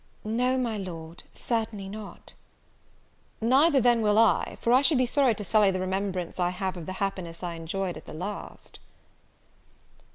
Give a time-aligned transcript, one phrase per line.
[0.23, 2.33] "No, my Lord, certainly not."
[3.39, 6.75] "Neither then will I; for I should be sorry to sully the remembrance I have
[6.75, 8.79] of the happiness I enjoyed at the last."